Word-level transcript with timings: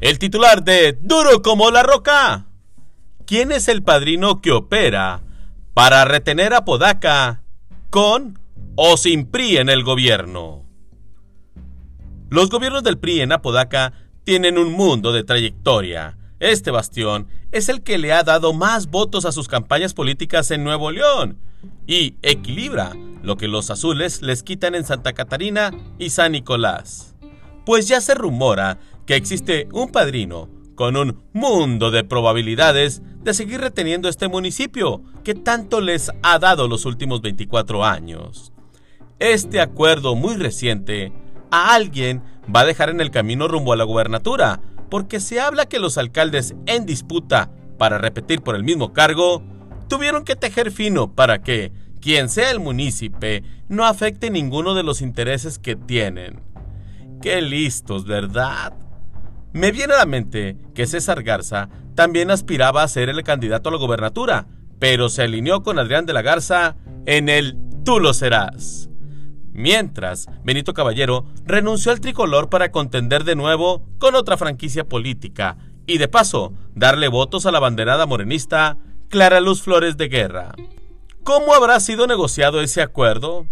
el 0.00 0.18
titular 0.18 0.62
de 0.62 0.92
Duro 0.92 1.42
como 1.42 1.70
la 1.70 1.82
roca. 1.82 2.46
¿Quién 3.26 3.50
es 3.50 3.66
el 3.66 3.82
padrino 3.82 4.40
que 4.40 4.52
opera 4.52 5.22
para 5.74 6.04
retener 6.04 6.54
a 6.54 6.64
Podaca 6.64 7.42
con 7.90 8.38
o 8.76 8.96
sin 8.96 9.26
PRI 9.26 9.56
en 9.56 9.68
el 9.68 9.82
gobierno? 9.82 10.64
Los 12.30 12.50
gobiernos 12.50 12.84
del 12.84 12.98
PRI 12.98 13.22
en 13.22 13.32
Apodaca 13.32 13.92
tienen 14.22 14.58
un 14.58 14.72
mundo 14.72 15.12
de 15.12 15.24
trayectoria. 15.24 16.16
Este 16.38 16.70
bastión 16.70 17.26
es 17.50 17.68
el 17.68 17.82
que 17.82 17.98
le 17.98 18.12
ha 18.12 18.22
dado 18.22 18.52
más 18.52 18.88
votos 18.88 19.24
a 19.24 19.32
sus 19.32 19.48
campañas 19.48 19.92
políticas 19.92 20.52
en 20.52 20.62
Nuevo 20.62 20.92
León 20.92 21.38
y 21.86 22.14
equilibra 22.22 22.92
lo 23.22 23.36
que 23.36 23.48
los 23.48 23.70
azules 23.70 24.22
les 24.22 24.44
quitan 24.44 24.76
en 24.76 24.84
Santa 24.84 25.14
Catarina 25.14 25.72
y 25.98 26.10
San 26.10 26.32
Nicolás. 26.32 27.16
Pues 27.64 27.88
ya 27.88 28.00
se 28.00 28.14
rumora 28.14 28.78
que 29.06 29.16
existe 29.16 29.68
un 29.72 29.90
padrino 29.90 30.48
con 30.74 30.96
un 30.96 31.22
mundo 31.32 31.90
de 31.90 32.04
probabilidades 32.04 33.02
de 33.22 33.34
seguir 33.34 33.60
reteniendo 33.60 34.08
este 34.08 34.28
municipio 34.28 35.02
que 35.24 35.34
tanto 35.34 35.80
les 35.80 36.10
ha 36.22 36.38
dado 36.38 36.68
los 36.68 36.84
últimos 36.84 37.22
24 37.22 37.84
años. 37.84 38.52
Este 39.18 39.60
acuerdo 39.60 40.14
muy 40.14 40.36
reciente 40.36 41.12
a 41.50 41.74
alguien 41.74 42.22
va 42.54 42.60
a 42.60 42.66
dejar 42.66 42.90
en 42.90 43.00
el 43.00 43.10
camino 43.10 43.48
rumbo 43.48 43.72
a 43.72 43.76
la 43.76 43.84
gubernatura, 43.84 44.60
porque 44.90 45.18
se 45.20 45.40
habla 45.40 45.66
que 45.66 45.78
los 45.78 45.98
alcaldes 45.98 46.54
en 46.66 46.84
disputa 46.84 47.50
para 47.78 47.98
repetir 47.98 48.42
por 48.42 48.54
el 48.54 48.62
mismo 48.62 48.92
cargo 48.92 49.42
tuvieron 49.88 50.24
que 50.24 50.36
tejer 50.36 50.70
fino 50.70 51.14
para 51.14 51.42
que 51.42 51.72
quien 52.00 52.28
sea 52.28 52.50
el 52.50 52.60
munícipe 52.60 53.42
no 53.68 53.84
afecte 53.84 54.30
ninguno 54.30 54.74
de 54.74 54.82
los 54.82 55.00
intereses 55.00 55.58
que 55.58 55.74
tienen. 55.74 56.40
Qué 57.22 57.40
listos, 57.40 58.04
¿verdad? 58.04 58.74
Me 59.56 59.72
viene 59.72 59.94
a 59.94 59.96
la 59.96 60.04
mente 60.04 60.58
que 60.74 60.86
César 60.86 61.22
Garza 61.22 61.70
también 61.94 62.30
aspiraba 62.30 62.82
a 62.82 62.88
ser 62.88 63.08
el 63.08 63.22
candidato 63.22 63.70
a 63.70 63.72
la 63.72 63.78
gobernatura, 63.78 64.48
pero 64.78 65.08
se 65.08 65.22
alineó 65.22 65.62
con 65.62 65.78
Adrián 65.78 66.04
de 66.04 66.12
la 66.12 66.20
Garza 66.20 66.76
en 67.06 67.30
el 67.30 67.56
Tú 67.82 67.98
lo 67.98 68.12
serás. 68.12 68.90
Mientras, 69.54 70.28
Benito 70.44 70.74
Caballero 70.74 71.24
renunció 71.46 71.90
al 71.90 72.02
tricolor 72.02 72.50
para 72.50 72.70
contender 72.70 73.24
de 73.24 73.34
nuevo 73.34 73.82
con 73.96 74.14
otra 74.14 74.36
franquicia 74.36 74.84
política 74.84 75.56
y 75.86 75.96
de 75.96 76.08
paso 76.08 76.52
darle 76.74 77.08
votos 77.08 77.46
a 77.46 77.50
la 77.50 77.58
banderada 77.58 78.04
morenista 78.04 78.76
Clara 79.08 79.40
Luz 79.40 79.62
Flores 79.62 79.96
de 79.96 80.08
Guerra. 80.08 80.52
¿Cómo 81.24 81.54
habrá 81.54 81.80
sido 81.80 82.06
negociado 82.06 82.60
ese 82.60 82.82
acuerdo? 82.82 83.46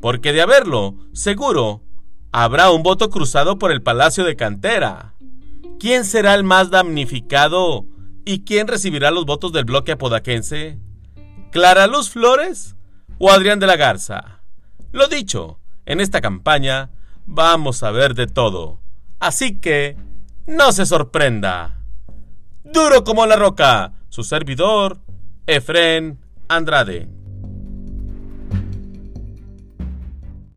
Porque 0.00 0.32
de 0.32 0.42
haberlo, 0.42 0.96
seguro, 1.12 1.82
habrá 2.32 2.70
un 2.70 2.82
voto 2.82 3.10
cruzado 3.10 3.58
por 3.58 3.72
el 3.72 3.82
Palacio 3.82 4.24
de 4.24 4.36
Cantera. 4.36 5.14
¿Quién 5.78 6.04
será 6.04 6.34
el 6.34 6.44
más 6.44 6.70
damnificado 6.70 7.86
y 8.24 8.44
quién 8.44 8.68
recibirá 8.68 9.10
los 9.10 9.24
votos 9.26 9.52
del 9.52 9.64
bloque 9.64 9.92
apodaquense? 9.92 10.78
¿Clara 11.50 11.86
Luz 11.86 12.10
Flores 12.10 12.76
o 13.18 13.30
Adrián 13.30 13.58
de 13.58 13.66
la 13.66 13.76
Garza? 13.76 14.40
Lo 14.92 15.08
dicho, 15.08 15.58
en 15.86 16.00
esta 16.00 16.20
campaña 16.20 16.90
vamos 17.26 17.82
a 17.82 17.90
ver 17.90 18.14
de 18.14 18.26
todo. 18.26 18.80
Así 19.20 19.58
que, 19.58 19.96
no 20.46 20.72
se 20.72 20.86
sorprenda. 20.86 21.80
Duro 22.64 23.04
como 23.04 23.26
la 23.26 23.36
roca, 23.36 23.92
su 24.08 24.24
servidor, 24.24 24.98
Efren 25.46 26.18
Andrade. 26.48 27.08